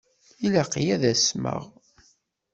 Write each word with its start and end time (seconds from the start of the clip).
Ilaq-iyi 0.45 0.91
ad 0.95 1.03
asmeɣ? 1.11 1.61